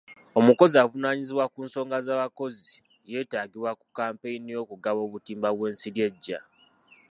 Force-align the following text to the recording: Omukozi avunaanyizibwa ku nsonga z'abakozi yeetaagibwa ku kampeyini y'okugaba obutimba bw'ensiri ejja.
Omukozi 0.39 0.75
avunaanyizibwa 0.83 1.45
ku 1.53 1.59
nsonga 1.67 1.97
z'abakozi 2.05 2.71
yeetaagibwa 3.11 3.71
ku 3.79 3.85
kampeyini 3.97 4.49
y'okugaba 4.55 4.99
obutimba 5.07 5.49
bw'ensiri 5.55 5.99
ejja. 6.07 6.39